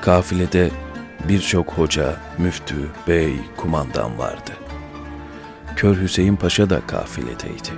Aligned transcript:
Kafilede 0.00 0.70
birçok 1.28 1.72
hoca, 1.72 2.16
müftü, 2.38 2.76
bey, 3.08 3.34
kumandan 3.56 4.18
vardı. 4.18 4.50
Kör 5.76 6.00
Hüseyin 6.00 6.36
Paşa 6.36 6.70
da 6.70 6.80
kafiledeydi. 6.86 7.68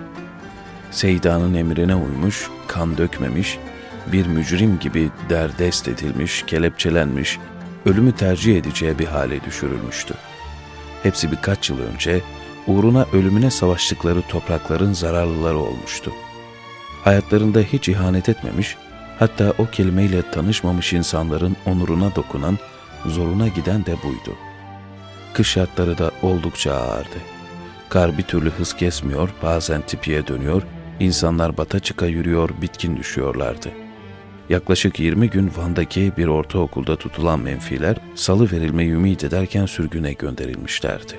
Seyda'nın 0.90 1.54
emrine 1.54 1.94
uymuş, 1.94 2.50
kan 2.66 2.98
dökmemiş, 2.98 3.58
bir 4.06 4.26
mücrim 4.26 4.78
gibi 4.78 5.10
derdest 5.28 5.88
edilmiş, 5.88 6.44
kelepçelenmiş, 6.46 7.38
ölümü 7.86 8.12
tercih 8.12 8.56
edeceği 8.58 8.98
bir 8.98 9.06
hale 9.06 9.44
düşürülmüştü. 9.44 10.14
Hepsi 11.02 11.32
birkaç 11.32 11.70
yıl 11.70 11.80
önce 11.80 12.20
uğruna 12.66 13.06
ölümüne 13.12 13.50
savaştıkları 13.50 14.22
toprakların 14.22 14.92
zararlıları 14.92 15.58
olmuştu. 15.58 16.12
Hayatlarında 17.04 17.60
hiç 17.60 17.88
ihanet 17.88 18.28
etmemiş, 18.28 18.76
hatta 19.22 19.52
o 19.58 19.66
kelimeyle 19.66 20.30
tanışmamış 20.30 20.92
insanların 20.92 21.56
onuruna 21.66 22.14
dokunan, 22.14 22.58
zoruna 23.06 23.48
giden 23.48 23.86
de 23.86 23.96
buydu. 24.02 24.36
Kış 25.32 25.48
şartları 25.48 25.98
da 25.98 26.10
oldukça 26.22 26.74
ağırdı. 26.74 27.18
Kar 27.88 28.18
bir 28.18 28.22
türlü 28.22 28.50
hız 28.50 28.76
kesmiyor, 28.76 29.28
bazen 29.42 29.82
tipiye 29.82 30.26
dönüyor, 30.26 30.62
insanlar 31.00 31.56
bata 31.56 31.80
çıka 31.80 32.06
yürüyor, 32.06 32.50
bitkin 32.62 32.96
düşüyorlardı. 32.96 33.68
Yaklaşık 34.48 35.00
20 35.00 35.30
gün 35.30 35.52
Van'daki 35.56 36.12
bir 36.16 36.26
ortaokulda 36.26 36.96
tutulan 36.96 37.40
menfiler 37.40 37.96
salı 38.14 38.52
verilmeyi 38.52 38.90
ümit 38.90 39.24
ederken 39.24 39.66
sürgüne 39.66 40.12
gönderilmişlerdi. 40.12 41.12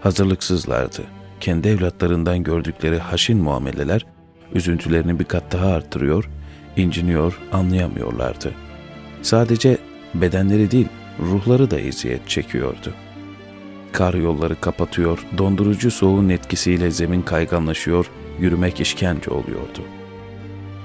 Hazırlıksızlardı. 0.00 1.02
Kendi 1.40 1.68
evlatlarından 1.68 2.42
gördükleri 2.42 2.98
haşin 2.98 3.38
muameleler 3.38 4.06
üzüntülerini 4.54 5.18
bir 5.18 5.24
kat 5.24 5.52
daha 5.52 5.66
arttırıyor, 5.66 6.28
inciniyor, 6.76 7.38
anlayamıyorlardı. 7.52 8.52
Sadece 9.22 9.78
bedenleri 10.14 10.70
değil, 10.70 10.88
ruhları 11.20 11.70
da 11.70 11.80
eziyet 11.80 12.28
çekiyordu. 12.28 12.94
Kar 13.92 14.14
yolları 14.14 14.60
kapatıyor, 14.60 15.26
dondurucu 15.38 15.90
soğuğun 15.90 16.28
etkisiyle 16.28 16.90
zemin 16.90 17.22
kayganlaşıyor, 17.22 18.10
yürümek 18.40 18.80
işkence 18.80 19.30
oluyordu. 19.30 19.82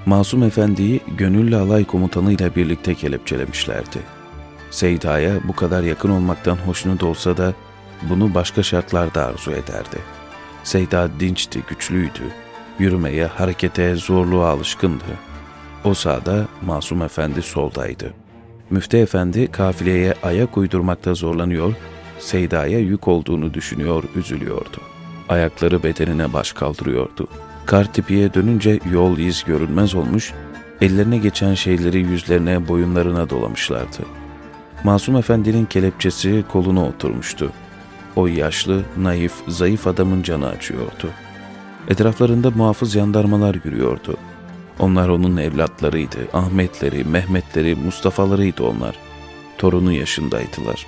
Masum 0.06 0.44
Efendi'yi 0.44 1.02
gönüllü 1.18 1.56
alay 1.56 1.86
komutanıyla 1.86 2.56
birlikte 2.56 2.96
kelepçelemişlerdi. 2.96 4.00
Seyda'ya 4.72 5.48
bu 5.48 5.56
kadar 5.56 5.84
yakın 5.84 6.10
olmaktan 6.10 6.56
hoşnut 6.56 7.04
olsa 7.04 7.38
da 7.38 7.54
bunu 8.10 8.34
başka 8.34 8.64
şartlarda 8.64 9.26
arzu 9.26 9.52
ederdi. 9.52 9.98
Seyda 10.64 11.10
dinçti, 11.20 11.64
güçlüydü. 11.70 12.24
Yürümeye, 12.80 13.26
harekete, 13.26 13.96
zorluğa 13.96 14.50
alışkındı. 14.50 15.04
O 15.84 15.94
sağda, 15.94 16.48
Masum 16.66 17.02
Efendi 17.02 17.42
soldaydı. 17.42 18.14
Müftü 18.70 18.98
Efendi 18.98 19.52
kafileye 19.52 20.14
ayak 20.24 20.58
uydurmakta 20.58 21.14
zorlanıyor, 21.14 21.74
Seyda'ya 22.20 22.80
yük 22.80 23.08
olduğunu 23.08 23.54
düşünüyor, 23.54 24.04
üzülüyordu. 24.16 24.78
Ayakları 25.30 25.84
bedenine 25.84 26.34
baş 26.34 26.52
kaldırıyordu. 26.52 27.28
Kar 27.66 27.94
tipiye 27.94 28.34
dönünce 28.34 28.80
yol 28.92 29.18
iz 29.18 29.44
görünmez 29.44 29.96
olmuş, 29.96 30.34
ellerine 30.82 31.18
geçen 31.18 31.54
şeyleri 31.54 31.98
yüzlerine, 32.00 32.68
boyunlarına 32.68 33.30
dolamışlardı. 33.30 34.00
Masum 34.84 35.16
Efendi'nin 35.16 35.66
kelepçesi 35.66 36.44
koluna 36.52 36.86
oturmuştu. 36.86 37.52
O 38.16 38.28
yaşlı, 38.28 38.84
naif, 38.98 39.34
zayıf 39.48 39.88
adamın 39.88 40.24
canı 40.24 40.48
acıyordu. 40.48 41.10
Etraflarında 41.88 42.52
muhafız 42.52 42.96
yandarmalar 42.96 43.56
yürüyordu. 43.66 44.18
Onlar 44.80 45.10
onun 45.10 45.38
evlatlarıydı, 45.38 46.18
Ahmetleri, 46.34 47.04
Mehmetleri, 47.04 47.76
Mustafa'larıydı 47.76 48.64
onlar. 48.64 48.96
Torunu 49.58 49.92
yaşındaydılar. 49.92 50.86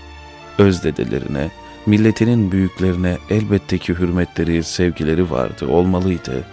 Öz 0.58 0.84
dedelerine, 0.84 1.52
milletinin 1.86 2.52
büyüklerine 2.52 3.18
elbette 3.30 3.78
ki 3.78 3.94
hürmetleri, 3.94 4.63
sevgileri 4.63 5.31
vardı, 5.31 5.68
olmalıydı. 5.68 6.44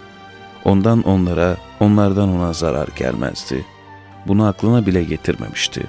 Ondan 0.65 1.03
onlara, 1.03 1.57
onlardan 1.81 2.29
ona 2.29 2.53
zarar 2.53 2.89
gelmezdi. 2.97 3.65
Bunu 4.27 4.47
aklına 4.47 4.87
bile 4.87 5.03
getirmemişti. 5.03 5.83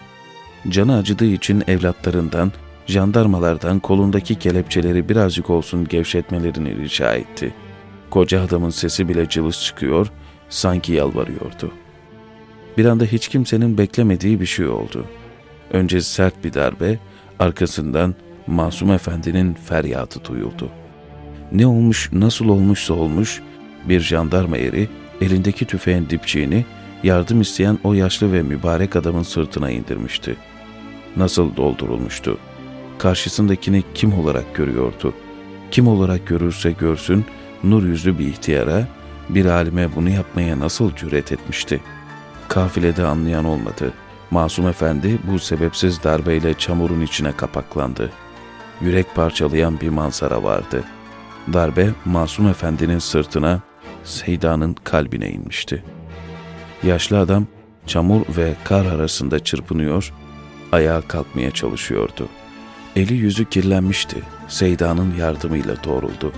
Canı 0.69 0.97
acıdığı 0.97 1.25
için 1.25 1.63
evlatlarından, 1.67 2.51
jandarmalardan 2.87 3.79
kolundaki 3.79 4.35
kelepçeleri 4.35 5.09
birazcık 5.09 5.49
olsun 5.49 5.87
gevşetmelerini 5.87 6.77
rica 6.77 7.13
etti. 7.13 7.53
Koca 8.09 8.41
adamın 8.41 8.69
sesi 8.69 9.09
bile 9.09 9.29
cılız 9.29 9.63
çıkıyor, 9.63 10.11
sanki 10.49 10.93
yalvarıyordu. 10.93 11.71
Bir 12.77 12.85
anda 12.85 13.05
hiç 13.05 13.27
kimsenin 13.27 13.77
beklemediği 13.77 14.39
bir 14.39 14.45
şey 14.45 14.67
oldu. 14.67 15.05
Önce 15.71 16.01
sert 16.01 16.43
bir 16.43 16.53
darbe, 16.53 16.99
arkasından 17.39 18.15
Masum 18.47 18.91
Efendi'nin 18.91 19.53
feryadı 19.53 20.15
duyuldu. 20.29 20.69
Ne 21.51 21.67
olmuş, 21.67 22.09
nasıl 22.13 22.49
olmuşsa 22.49 22.93
olmuş, 22.93 23.41
bir 23.89 23.99
jandarma 23.99 24.57
eri 24.57 24.89
elindeki 25.21 25.65
tüfeğin 25.65 26.09
dipçiğini 26.09 26.65
yardım 27.03 27.41
isteyen 27.41 27.79
o 27.83 27.93
yaşlı 27.93 28.33
ve 28.33 28.41
mübarek 28.41 28.95
adamın 28.95 29.23
sırtına 29.23 29.71
indirmişti. 29.71 30.35
Nasıl 31.15 31.55
doldurulmuştu? 31.55 32.37
Karşısındakini 32.97 33.83
kim 33.93 34.19
olarak 34.19 34.55
görüyordu? 34.55 35.13
Kim 35.71 35.87
olarak 35.87 36.27
görürse 36.27 36.71
görsün, 36.71 37.25
nur 37.63 37.83
yüzlü 37.83 38.19
bir 38.19 38.27
ihtiyara, 38.27 38.87
bir 39.29 39.45
alime 39.45 39.95
bunu 39.95 40.09
yapmaya 40.09 40.59
nasıl 40.59 40.95
cüret 40.95 41.31
etmişti? 41.31 41.81
Kafilede 42.47 43.05
anlayan 43.05 43.45
olmadı. 43.45 43.93
Masum 44.31 44.67
Efendi 44.67 45.19
bu 45.31 45.39
sebepsiz 45.39 46.03
darbeyle 46.03 46.53
çamurun 46.53 47.01
içine 47.01 47.31
kapaklandı. 47.31 48.11
Yürek 48.81 49.15
parçalayan 49.15 49.79
bir 49.81 49.89
manzara 49.89 50.43
vardı. 50.43 50.83
Darbe 51.53 51.89
Masum 52.05 52.47
Efendi'nin 52.47 52.99
sırtına, 52.99 53.61
Seyda'nın 54.03 54.75
kalbine 54.83 55.29
inmişti. 55.29 55.83
Yaşlı 56.83 57.19
adam 57.19 57.47
çamur 57.85 58.21
ve 58.37 58.53
kar 58.63 58.85
arasında 58.85 59.39
çırpınıyor, 59.39 60.13
ayağa 60.71 61.01
kalkmaya 61.01 61.51
çalışıyordu. 61.51 62.27
Eli 62.95 63.13
yüzü 63.13 63.45
kirlenmişti. 63.45 64.17
Seyda'nın 64.47 65.15
yardımıyla 65.15 65.83
doğruldu. 65.83 66.33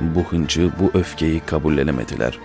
Bu 0.00 0.24
hıncı, 0.24 0.70
bu 0.80 0.98
öfkeyi 0.98 1.40
kabullenemediler. 1.40 2.38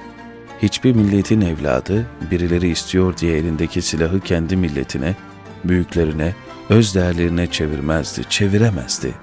Hiçbir 0.61 0.95
milletin 0.95 1.41
evladı 1.41 2.05
birileri 2.31 2.69
istiyor 2.69 3.17
diye 3.17 3.37
elindeki 3.37 3.81
silahı 3.81 4.19
kendi 4.19 4.55
milletine, 4.55 5.15
büyüklerine, 5.63 6.35
öz 6.69 6.95
değerlerine 6.95 7.47
çevirmezdi, 7.47 8.21
çeviremezdi. 8.29 9.13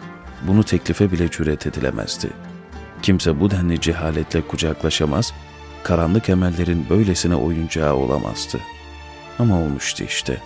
Bunu 0.47 0.65
teklife 0.65 1.13
bile 1.13 1.31
cüret 1.31 1.67
edilemezdi. 1.67 2.31
Kimse 3.03 3.41
bu 3.41 3.51
denli 3.51 3.81
cehaletle 3.81 4.41
kucaklaşamaz, 4.41 5.33
karanlık 5.83 6.29
emellerin 6.29 6.87
böylesine 6.91 7.35
oyuncağı 7.35 7.95
olamazdı. 7.95 8.59
Ama 9.39 9.61
olmuştu 9.61 10.05
işte. 10.05 10.43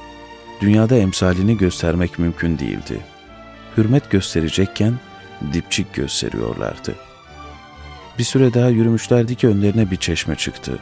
Dünyada 0.60 0.96
emsalini 0.96 1.56
göstermek 1.56 2.18
mümkün 2.18 2.58
değildi. 2.58 3.00
Hürmet 3.76 4.10
gösterecekken 4.10 4.94
dipçik 5.52 5.94
gösteriyorlardı. 5.94 6.94
Bir 8.18 8.24
süre 8.24 8.54
daha 8.54 8.68
yürümüşlerdi 8.68 9.34
ki 9.34 9.48
önlerine 9.48 9.90
bir 9.90 9.96
çeşme 9.96 10.34
çıktı. 10.34 10.78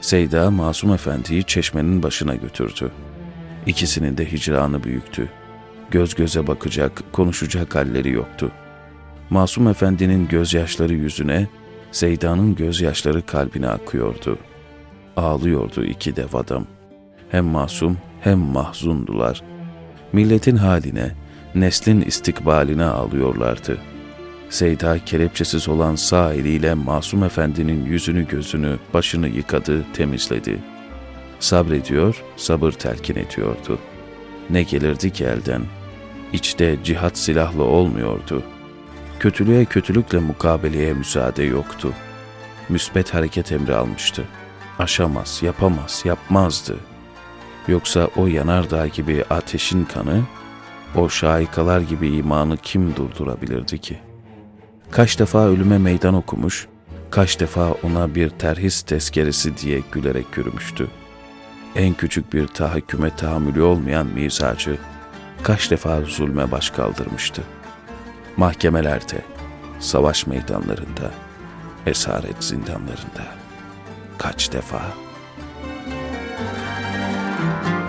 Seyda 0.00 0.50
Masum 0.50 0.92
Efendi'yi 0.92 1.44
çeşmenin 1.44 2.02
başına 2.02 2.34
götürdü. 2.34 2.90
İkisinin 3.66 4.16
de 4.16 4.32
hicranı 4.32 4.84
büyüktü. 4.84 5.28
Göz 5.90 6.14
göze 6.14 6.46
bakacak, 6.46 7.02
konuşacak 7.12 7.74
halleri 7.74 8.10
yoktu. 8.10 8.52
Masum 9.30 9.68
Efendi'nin 9.68 10.28
gözyaşları 10.28 10.94
yüzüne, 10.94 11.48
Seyda'nın 11.92 12.54
gözyaşları 12.54 13.26
kalbine 13.26 13.68
akıyordu. 13.68 14.38
Ağlıyordu 15.16 15.84
iki 15.84 16.16
dev 16.16 16.34
adam. 16.34 16.66
Hem 17.30 17.44
masum 17.44 17.98
hem 18.20 18.38
mahzundular. 18.38 19.42
Milletin 20.12 20.56
haline, 20.56 21.10
neslin 21.54 22.00
istikbaline 22.00 22.84
ağlıyorlardı. 22.84 23.78
Seyda 24.50 25.04
kelepçesiz 25.04 25.68
olan 25.68 25.94
sağ 25.94 26.34
eliyle 26.34 26.74
Masum 26.74 27.24
Efendi'nin 27.24 27.84
yüzünü 27.86 28.28
gözünü, 28.28 28.78
başını 28.94 29.28
yıkadı, 29.28 29.84
temizledi. 29.92 30.58
Sabrediyor, 31.40 32.22
sabır 32.36 32.72
telkin 32.72 33.16
ediyordu. 33.16 33.78
Ne 34.50 34.62
gelirdi 34.62 35.10
ki 35.10 35.24
elden? 35.24 35.62
İçte 36.32 36.78
cihat 36.84 37.18
silahlı 37.18 37.64
olmuyordu. 37.64 38.42
Kötülüğe 39.20 39.64
kötülükle 39.64 40.18
mukabeleye 40.18 40.92
müsaade 40.92 41.42
yoktu. 41.42 41.92
Müsbet 42.68 43.14
hareket 43.14 43.52
emri 43.52 43.74
almıştı. 43.74 44.24
Aşamaz, 44.78 45.40
yapamaz, 45.42 46.02
yapmazdı. 46.04 46.76
Yoksa 47.68 48.08
o 48.16 48.26
yanardağ 48.26 48.86
gibi 48.86 49.24
ateşin 49.30 49.84
kanı, 49.84 50.22
o 50.94 51.08
şaikalar 51.08 51.80
gibi 51.80 52.08
imanı 52.08 52.56
kim 52.56 52.96
durdurabilirdi 52.96 53.78
ki? 53.78 54.09
kaç 54.90 55.18
defa 55.18 55.46
ölüme 55.48 55.78
meydan 55.78 56.14
okumuş, 56.14 56.66
kaç 57.10 57.40
defa 57.40 57.72
ona 57.82 58.14
bir 58.14 58.30
terhis 58.30 58.82
tezkeresi 58.82 59.56
diye 59.56 59.82
gülerek 59.92 60.36
yürümüştü. 60.36 60.88
En 61.76 61.94
küçük 61.94 62.32
bir 62.32 62.46
tahakküme 62.46 63.16
tahammülü 63.16 63.62
olmayan 63.62 64.06
mizacı, 64.06 64.78
kaç 65.42 65.70
defa 65.70 66.00
zulme 66.00 66.50
baş 66.50 66.70
kaldırmıştı. 66.70 67.42
Mahkemelerde, 68.36 69.24
savaş 69.80 70.26
meydanlarında, 70.26 71.10
esaret 71.86 72.44
zindanlarında. 72.44 73.24
Kaç 74.18 74.52
defa? 74.52 74.82
Müzik 77.40 77.79